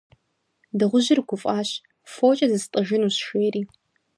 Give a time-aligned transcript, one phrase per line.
[0.77, 1.69] Дыгъужьыр гуфӏащ:
[2.11, 3.61] «Фокӏэ зыстӏыжынущ!- жери.